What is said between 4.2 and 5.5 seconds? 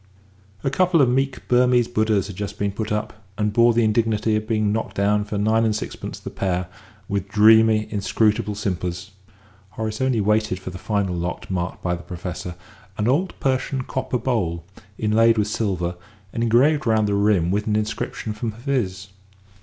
of being knocked down for